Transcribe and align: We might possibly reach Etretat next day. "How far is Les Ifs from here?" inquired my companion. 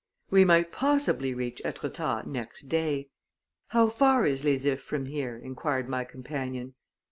We 0.31 0.45
might 0.45 0.71
possibly 0.71 1.35
reach 1.35 1.61
Etretat 1.63 2.25
next 2.25 2.63
day. 2.67 3.09
"How 3.67 3.89
far 3.89 4.25
is 4.25 4.43
Les 4.43 4.65
Ifs 4.65 4.83
from 4.83 5.05
here?" 5.05 5.37
inquired 5.37 5.87
my 5.87 6.05
companion. 6.05 6.73